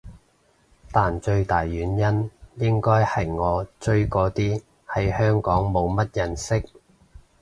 [0.91, 6.65] 但最大原因應該係我追嗰啲喺香港冇乜人識